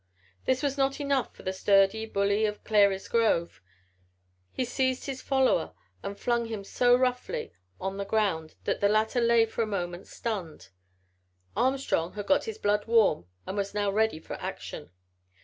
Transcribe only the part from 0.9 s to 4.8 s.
enough for the sturdy bully of Clary's Grove. He